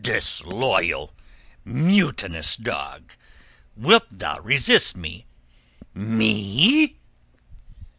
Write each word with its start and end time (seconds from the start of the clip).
"Disloyal, 0.03 1.13
mutinous 1.63 2.55
dog! 2.57 3.13
Wilt 3.75 4.07
thou 4.09 4.39
resist 4.39 4.97
me—me?" 4.97 6.97